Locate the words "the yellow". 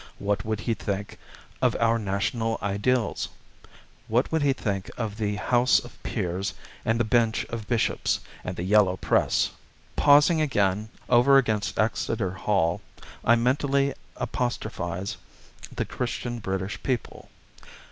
8.55-8.97